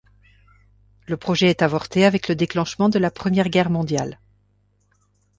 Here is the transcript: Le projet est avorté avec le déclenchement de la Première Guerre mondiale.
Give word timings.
Le 1.05 1.15
projet 1.15 1.51
est 1.51 1.61
avorté 1.61 2.05
avec 2.05 2.27
le 2.27 2.33
déclenchement 2.33 2.89
de 2.89 2.97
la 2.97 3.11
Première 3.11 3.49
Guerre 3.49 3.69
mondiale. 3.69 4.19